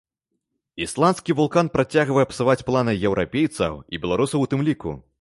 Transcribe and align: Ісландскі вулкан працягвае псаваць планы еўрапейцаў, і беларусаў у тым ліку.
Ісландскі 0.85 1.35
вулкан 1.41 1.69
працягвае 1.77 2.25
псаваць 2.33 2.65
планы 2.71 2.99
еўрапейцаў, 3.11 3.73
і 3.93 4.05
беларусаў 4.07 4.39
у 4.49 4.53
тым 4.53 4.69
ліку. 4.71 5.01